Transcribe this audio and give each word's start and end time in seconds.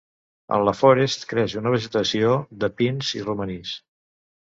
En 0.55 0.63
la 0.67 0.73
forest 0.77 1.27
creix 1.35 1.55
una 1.63 1.75
vegetació 1.75 2.35
de 2.65 2.73
pins 2.83 3.15
i 3.23 3.27
romanís. 3.31 3.81